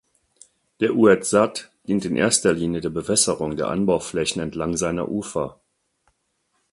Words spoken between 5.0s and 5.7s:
Ufer.